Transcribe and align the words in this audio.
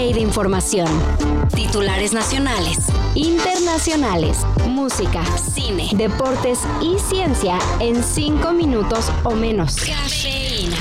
de 0.00 0.20
información. 0.20 0.88
Titulares 1.54 2.14
nacionales, 2.14 2.78
internacionales, 3.14 4.38
música, 4.66 5.22
cine, 5.36 5.90
deportes 5.92 6.60
y 6.80 6.98
ciencia 6.98 7.58
en 7.80 8.02
5 8.02 8.52
minutos 8.52 9.12
o 9.24 9.32
menos. 9.32 9.76
Cafeína. 9.76 10.78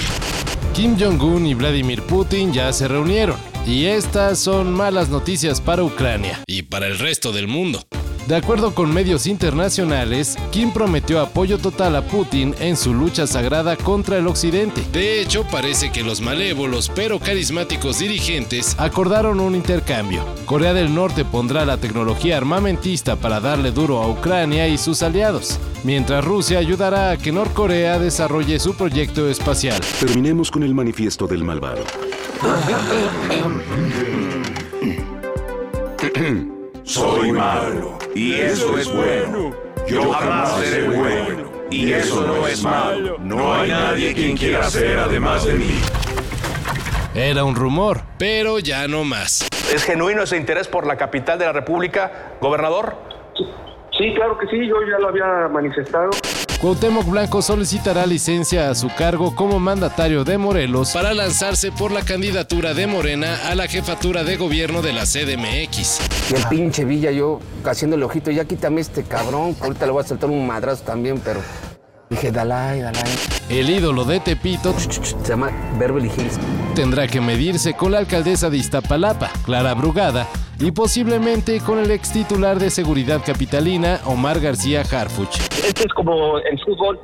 Kim 0.73 0.97
Jong-un 0.97 1.45
y 1.45 1.53
Vladimir 1.53 2.01
Putin 2.03 2.53
ya 2.53 2.71
se 2.71 2.87
reunieron. 2.87 3.35
Y 3.67 3.87
estas 3.87 4.39
son 4.39 4.71
malas 4.71 5.09
noticias 5.09 5.59
para 5.59 5.83
Ucrania 5.83 6.41
y 6.47 6.63
para 6.63 6.87
el 6.87 6.97
resto 6.97 7.33
del 7.33 7.49
mundo. 7.49 7.81
De 8.29 8.35
acuerdo 8.35 8.75
con 8.75 8.93
medios 8.93 9.25
internacionales, 9.25 10.37
Kim 10.51 10.71
prometió 10.71 11.19
apoyo 11.19 11.57
total 11.57 11.95
a 11.95 12.03
Putin 12.03 12.53
en 12.59 12.77
su 12.77 12.93
lucha 12.93 13.25
sagrada 13.25 13.75
contra 13.75 14.19
el 14.19 14.27
Occidente. 14.27 14.83
De 14.93 15.19
hecho, 15.19 15.45
parece 15.45 15.91
que 15.91 16.03
los 16.03 16.21
malévolos 16.21 16.91
pero 16.93 17.17
carismáticos 17.17 17.97
dirigentes 17.97 18.75
acordaron 18.77 19.39
un 19.39 19.55
intercambio. 19.55 20.23
Corea 20.45 20.75
del 20.75 20.93
Norte 20.93 21.25
pondrá 21.25 21.65
la 21.65 21.77
tecnología 21.77 22.37
armamentista 22.37 23.15
para 23.15 23.39
darle 23.39 23.71
duro 23.71 23.97
a 23.97 24.07
Ucrania 24.07 24.67
y 24.67 24.77
sus 24.77 25.01
aliados, 25.01 25.59
mientras 25.83 26.23
Rusia 26.23 26.59
ayudará 26.59 27.09
a 27.09 27.17
que 27.17 27.31
Norcorea 27.31 27.97
desarrolle 27.97 28.59
su 28.59 28.75
proyecto 28.75 29.27
espacial. 29.27 29.81
Terminemos 29.99 30.51
con 30.51 30.61
el 30.61 30.75
manifiesto 30.75 31.25
del 31.25 31.43
malvado. 31.43 31.83
Soy 36.83 37.31
malo 37.31 37.99
y 38.19 38.33
eso 38.33 38.77
es 38.77 38.91
bueno. 38.93 39.55
Yo 39.87 40.11
jamás 40.11 40.57
seré 40.57 40.89
bueno 40.89 41.49
y 41.69 41.93
eso 41.93 42.21
no 42.27 42.45
es 42.47 42.61
malo. 42.63 43.17
No 43.17 43.53
hay 43.53 43.69
nadie 43.69 44.13
quien 44.13 44.35
quiera 44.35 44.63
ser 44.69 44.99
además 44.99 45.45
de 45.45 45.53
mí. 45.53 45.79
Era 47.15 47.45
un 47.45 47.55
rumor, 47.55 48.01
pero 48.17 48.59
ya 48.59 48.89
no 48.89 49.05
más. 49.05 49.47
¿Es 49.73 49.85
genuino 49.85 50.23
ese 50.23 50.35
interés 50.35 50.67
por 50.67 50.85
la 50.85 50.97
capital 50.97 51.39
de 51.39 51.45
la 51.45 51.53
República, 51.53 52.35
gobernador? 52.41 52.97
Sí, 53.97 54.13
claro 54.13 54.37
que 54.37 54.47
sí, 54.47 54.67
yo 54.67 54.75
ya 54.81 54.99
lo 54.99 55.07
había 55.07 55.47
manifestado. 55.47 56.09
Cuauhtémoc 56.61 57.05
Blanco 57.05 57.41
solicitará 57.41 58.05
licencia 58.05 58.69
a 58.69 58.75
su 58.75 58.89
cargo 58.89 59.33
como 59.33 59.59
mandatario 59.59 60.25
de 60.25 60.37
Morelos 60.37 60.91
para 60.91 61.13
lanzarse 61.13 61.71
por 61.71 61.91
la 61.91 62.01
candidatura 62.01 62.73
de 62.73 62.85
Morena 62.85 63.49
a 63.49 63.55
la 63.55 63.65
jefatura 63.67 64.25
de 64.25 64.35
gobierno 64.35 64.81
de 64.81 64.91
la 64.91 65.03
CDMX. 65.05 66.01
Y 66.29 66.35
el 66.35 66.43
pinche 66.49 66.83
Villa, 66.83 67.11
yo 67.11 67.39
haciendo 67.63 67.95
el 67.95 68.03
ojito, 68.03 68.29
ya 68.29 68.43
quítame 68.43 68.81
este 68.81 69.03
cabrón, 69.03 69.55
ahorita 69.61 69.85
le 69.85 69.93
voy 69.93 70.03
a 70.03 70.07
saltar 70.07 70.29
un 70.29 70.45
madrazo 70.45 70.83
también, 70.83 71.21
pero 71.23 71.39
dije, 72.09 72.29
Dalai, 72.29 72.81
Dalai. 72.81 73.03
El 73.47 73.69
ídolo 73.69 74.03
de 74.03 74.19
Tepito 74.19 74.75
Se 74.77 75.15
llama 75.25 75.51
Beverly 75.79 76.09
Hills. 76.09 76.37
tendrá 76.75 77.07
que 77.07 77.21
medirse 77.21 77.73
con 77.73 77.93
la 77.93 77.99
alcaldesa 77.99 78.49
de 78.49 78.57
Iztapalapa, 78.57 79.31
Clara 79.45 79.73
Brugada, 79.75 80.27
y 80.59 80.71
posiblemente 80.71 81.59
con 81.61 81.79
el 81.79 81.89
ex 81.91 82.11
titular 82.11 82.59
de 82.59 82.69
seguridad 82.69 83.21
capitalina, 83.25 84.01
Omar 84.05 84.39
García 84.39 84.81
Harfuch. 84.81 85.39
Este 85.65 85.83
es 85.83 85.93
como 85.93 86.37
el 86.39 86.59
fútbol, 86.59 86.99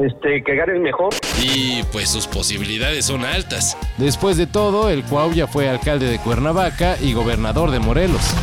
este, 0.00 0.42
que 0.42 0.56
gane 0.56 0.72
el 0.74 0.80
mejor. 0.80 1.14
Y 1.40 1.82
pues 1.92 2.08
sus 2.08 2.26
posibilidades 2.26 3.06
son 3.06 3.24
altas. 3.24 3.76
Después 3.96 4.36
de 4.36 4.46
todo, 4.46 4.90
el 4.90 5.04
Cuau 5.04 5.32
ya 5.32 5.46
fue 5.46 5.68
alcalde 5.68 6.06
de 6.06 6.18
Cuernavaca 6.18 6.96
y 7.00 7.12
gobernador 7.12 7.70
de 7.70 7.78
Morelos. 7.78 8.34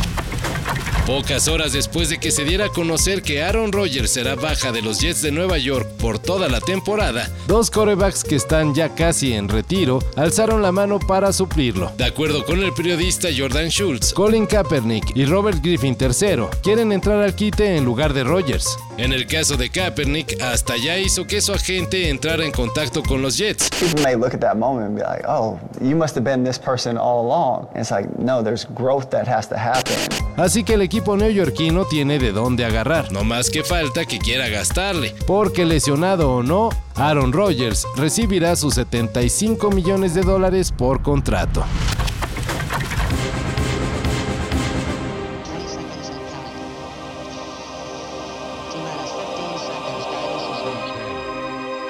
Pocas 1.06 1.48
horas 1.48 1.74
después 1.74 2.08
de 2.08 2.16
que 2.16 2.30
se 2.30 2.44
diera 2.44 2.64
a 2.64 2.68
conocer 2.70 3.20
que 3.20 3.42
Aaron 3.42 3.72
Rodgers 3.72 4.10
será 4.10 4.36
baja 4.36 4.72
de 4.72 4.80
los 4.80 5.00
Jets 5.00 5.20
de 5.20 5.32
Nueva 5.32 5.58
York 5.58 5.86
por 6.00 6.18
toda 6.18 6.48
la 6.48 6.60
temporada, 6.60 7.28
dos 7.46 7.70
corebacks 7.70 8.24
que 8.24 8.36
están 8.36 8.74
ya 8.74 8.88
casi 8.94 9.34
en 9.34 9.50
retiro 9.50 9.98
alzaron 10.16 10.62
la 10.62 10.72
mano 10.72 10.98
para 10.98 11.30
suplirlo. 11.34 11.92
De 11.98 12.06
acuerdo 12.06 12.42
con 12.46 12.62
el 12.62 12.72
periodista 12.72 13.28
Jordan 13.36 13.68
Schultz, 13.68 14.14
Colin 14.14 14.46
Kaepernick 14.46 15.14
y 15.14 15.26
Robert 15.26 15.58
Griffin 15.62 15.94
III 16.00 16.46
quieren 16.62 16.90
entrar 16.90 17.20
al 17.20 17.34
quite 17.34 17.76
en 17.76 17.84
lugar 17.84 18.14
de 18.14 18.24
Rodgers. 18.24 18.78
En 18.96 19.12
el 19.12 19.26
caso 19.26 19.58
de 19.58 19.68
Kaepernick, 19.68 20.40
hasta 20.40 20.78
ya 20.78 20.98
hizo 20.98 21.26
que 21.26 21.42
su 21.42 21.52
agente 21.52 22.08
entrara 22.08 22.46
en 22.46 22.52
contacto 22.52 23.02
con 23.02 23.20
los 23.20 23.36
Jets. 23.36 23.68
people 23.78 24.02
may 24.02 24.16
look 24.16 24.32
at 24.32 24.40
that 24.40 24.56
moment 24.56 24.86
and 24.86 24.96
be 24.96 25.02
like, 25.02 25.22
oh, 25.28 25.58
you 25.82 25.94
must 25.94 26.14
have 26.14 26.24
been 26.24 26.42
this 26.44 26.58
person 26.58 26.96
all 26.96 27.26
along. 27.26 27.68
And 27.74 27.80
it's 27.80 27.90
like, 27.90 28.08
no, 28.18 28.42
there's 28.42 28.64
growth 28.74 29.10
that 29.10 29.28
has 29.28 29.46
to 29.48 29.56
happen. 29.58 29.94
Así 30.36 30.64
que 30.64 30.74
el 30.74 30.82
equipo 30.82 30.93
neoyorquino 31.00 31.86
tiene 31.86 32.18
de 32.18 32.32
dónde 32.32 32.64
agarrar, 32.64 33.10
no 33.10 33.24
más 33.24 33.50
que 33.50 33.64
falta 33.64 34.04
que 34.04 34.18
quiera 34.18 34.48
gastarle, 34.48 35.14
porque 35.26 35.64
lesionado 35.64 36.30
o 36.30 36.42
no, 36.42 36.70
Aaron 36.94 37.32
Rodgers 37.32 37.86
recibirá 37.96 38.54
sus 38.54 38.74
75 38.74 39.70
millones 39.70 40.14
de 40.14 40.22
dólares 40.22 40.70
por 40.72 41.02
contrato. 41.02 41.64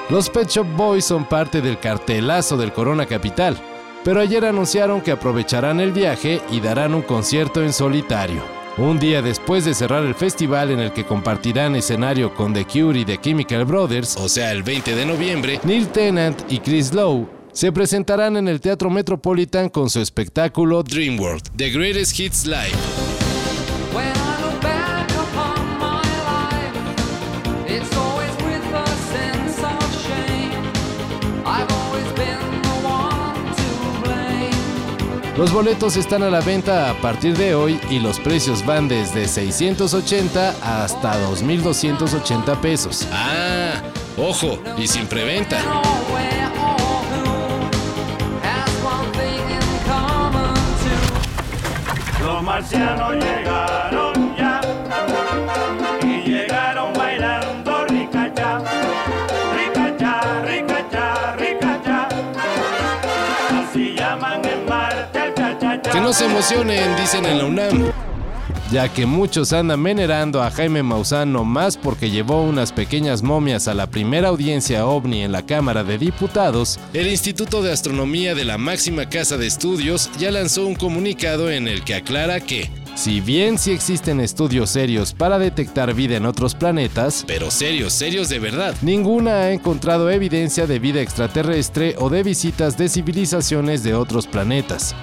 Los 0.09 0.29
Pet 0.29 0.47
Shop 0.47 0.67
Boys 0.75 1.05
son 1.05 1.25
parte 1.25 1.61
del 1.61 1.79
cartelazo 1.79 2.57
del 2.57 2.73
Corona 2.73 3.05
Capital, 3.05 3.57
pero 4.03 4.21
ayer 4.21 4.45
anunciaron 4.45 5.01
que 5.01 5.11
aprovecharán 5.11 5.79
el 5.79 5.91
viaje 5.91 6.41
y 6.51 6.59
darán 6.59 6.93
un 6.93 7.01
concierto 7.01 7.63
en 7.63 7.73
solitario. 7.73 8.54
Un 8.77 8.99
día 8.99 9.21
después 9.21 9.63
de 9.63 9.73
cerrar 9.73 10.03
el 10.03 10.15
festival 10.15 10.69
en 10.69 10.79
el 10.79 10.91
que 10.91 11.05
compartirán 11.05 11.77
escenario 11.77 12.33
con 12.33 12.53
The 12.53 12.65
Cure 12.65 12.99
y 12.99 13.05
The 13.05 13.19
Chemical 13.21 13.63
Brothers, 13.63 14.17
o 14.17 14.27
sea 14.27 14.51
el 14.51 14.63
20 14.63 14.95
de 14.95 15.05
noviembre, 15.05 15.61
Neil 15.63 15.87
Tennant 15.87 16.51
y 16.51 16.59
Chris 16.59 16.93
Lowe 16.93 17.25
se 17.53 17.71
presentarán 17.71 18.35
en 18.35 18.49
el 18.49 18.59
Teatro 18.59 18.89
Metropolitan 18.89 19.69
con 19.69 19.89
su 19.89 20.01
espectáculo 20.01 20.83
Dream 20.83 21.17
World, 21.17 21.51
The 21.55 21.69
Greatest 21.69 22.19
Hits 22.19 22.45
Live. 22.45 23.04
Los 35.37 35.51
boletos 35.51 35.97
están 35.97 36.23
a 36.23 36.29
la 36.29 36.39
venta 36.39 36.89
a 36.89 36.93
partir 37.01 37.35
de 37.35 37.55
hoy 37.55 37.77
y 37.89 37.99
los 37.99 38.19
precios 38.21 38.65
van 38.65 38.87
desde 38.87 39.27
680 39.27 40.83
hasta 40.83 41.13
2.280 41.29 42.61
pesos. 42.61 43.05
Ah, 43.11 43.81
ojo, 44.17 44.57
y 44.77 44.87
sin 44.87 45.07
preventa. 45.07 45.57
Los 52.21 52.41
marcianos 52.41 53.15
llegaron 53.15 54.04
Que 65.95 66.01
no 66.01 66.11
se 66.11 66.25
emocionen, 66.25 66.93
dicen 66.97 67.23
en 67.23 67.37
la 67.37 67.45
UNAM. 67.45 67.91
Ya 68.69 68.89
que 68.89 69.05
muchos 69.05 69.53
andan 69.53 69.81
venerando 69.81 70.43
a 70.43 70.51
Jaime 70.51 70.83
Maussan 70.83 71.31
más 71.47 71.77
porque 71.77 72.09
llevó 72.09 72.43
unas 72.43 72.73
pequeñas 72.73 73.23
momias 73.23 73.69
a 73.69 73.73
la 73.73 73.87
primera 73.87 74.27
audiencia 74.27 74.87
ovni 74.87 75.23
en 75.23 75.31
la 75.31 75.45
Cámara 75.45 75.85
de 75.85 75.97
Diputados, 75.97 76.81
el 76.91 77.07
Instituto 77.07 77.63
de 77.63 77.71
Astronomía 77.71 78.35
de 78.35 78.43
la 78.43 78.57
máxima 78.57 79.07
casa 79.07 79.37
de 79.37 79.47
estudios 79.47 80.09
ya 80.19 80.31
lanzó 80.31 80.67
un 80.67 80.75
comunicado 80.75 81.49
en 81.49 81.69
el 81.69 81.85
que 81.85 81.95
aclara 81.95 82.41
que, 82.41 82.69
si 82.95 83.21
bien 83.21 83.57
sí 83.57 83.71
existen 83.71 84.19
estudios 84.19 84.71
serios 84.71 85.13
para 85.13 85.39
detectar 85.39 85.93
vida 85.93 86.17
en 86.17 86.25
otros 86.25 86.55
planetas, 86.55 87.23
pero 87.25 87.49
serios, 87.51 87.93
serios 87.93 88.27
de 88.27 88.39
verdad, 88.39 88.75
ninguna 88.81 89.43
ha 89.43 89.51
encontrado 89.53 90.09
evidencia 90.09 90.67
de 90.67 90.77
vida 90.77 90.99
extraterrestre 90.99 91.95
o 91.99 92.09
de 92.09 92.21
visitas 92.21 92.77
de 92.77 92.89
civilizaciones 92.89 93.81
de 93.81 93.95
otros 93.95 94.27
planetas. 94.27 94.93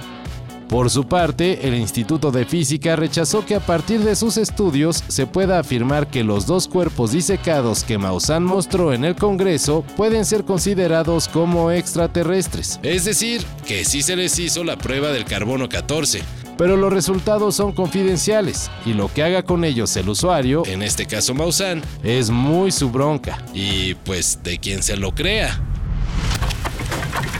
Por 0.72 0.88
su 0.88 1.04
parte, 1.04 1.68
el 1.68 1.74
Instituto 1.74 2.30
de 2.30 2.46
Física 2.46 2.96
rechazó 2.96 3.44
que 3.44 3.56
a 3.56 3.60
partir 3.60 4.00
de 4.00 4.16
sus 4.16 4.38
estudios 4.38 5.04
se 5.06 5.26
pueda 5.26 5.58
afirmar 5.58 6.08
que 6.08 6.24
los 6.24 6.46
dos 6.46 6.66
cuerpos 6.66 7.12
disecados 7.12 7.84
que 7.84 7.98
Maussan 7.98 8.42
mostró 8.42 8.94
en 8.94 9.04
el 9.04 9.14
Congreso 9.14 9.84
pueden 9.98 10.24
ser 10.24 10.44
considerados 10.44 11.28
como 11.28 11.70
extraterrestres. 11.70 12.80
Es 12.82 13.04
decir, 13.04 13.44
que 13.66 13.84
sí 13.84 14.00
se 14.00 14.16
les 14.16 14.38
hizo 14.38 14.64
la 14.64 14.78
prueba 14.78 15.12
del 15.12 15.26
carbono 15.26 15.68
14. 15.68 16.22
Pero 16.56 16.78
los 16.78 16.90
resultados 16.90 17.54
son 17.54 17.72
confidenciales 17.72 18.70
y 18.86 18.94
lo 18.94 19.12
que 19.12 19.24
haga 19.24 19.42
con 19.42 19.66
ellos 19.66 19.94
el 19.98 20.08
usuario, 20.08 20.62
en 20.64 20.82
este 20.82 21.04
caso 21.04 21.34
Maussan, 21.34 21.82
es 22.02 22.30
muy 22.30 22.72
su 22.72 22.88
bronca. 22.88 23.44
Y 23.52 23.92
pues 24.06 24.38
de 24.42 24.56
quien 24.56 24.82
se 24.82 24.96
lo 24.96 25.14
crea. 25.14 25.71